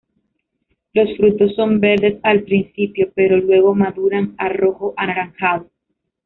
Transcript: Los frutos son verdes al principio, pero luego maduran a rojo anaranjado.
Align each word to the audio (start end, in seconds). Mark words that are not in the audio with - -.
Los 0.93 1.15
frutos 1.15 1.53
son 1.53 1.79
verdes 1.79 2.17
al 2.23 2.41
principio, 2.41 3.11
pero 3.13 3.37
luego 3.37 3.75
maduran 3.75 4.33
a 4.39 4.49
rojo 4.49 4.95
anaranjado. 4.97 5.69